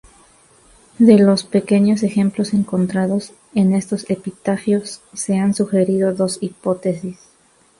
De 0.97 1.19
los 1.19 1.43
pequeños 1.43 2.01
ejemplos 2.01 2.55
encontrados 2.55 3.33
en 3.53 3.73
estos 3.73 4.09
epitafios, 4.09 4.99
se 5.13 5.37
han 5.37 5.53
sugerido 5.53 6.11
dos 6.15 6.39
hipótesis. 6.41 7.19